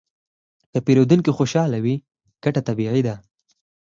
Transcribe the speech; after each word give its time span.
که 0.71 0.79
پیرودونکی 0.85 1.31
خوشحاله 1.37 1.77
وي، 1.83 1.95
ګټه 2.43 2.61
طبیعي 2.67 3.01
ده. 3.07 3.15